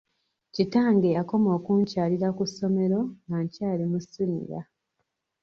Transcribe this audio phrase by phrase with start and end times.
[0.53, 4.61] Kitange yakoma okunkyalira ku ssomero nga kyali mu siniya.